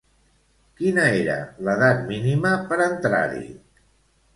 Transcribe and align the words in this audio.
Quina 0.79 1.03
era 1.19 1.37
l'edat 1.69 2.03
mínima 2.11 2.59
per 2.69 2.83
entrar-hi? 2.91 3.51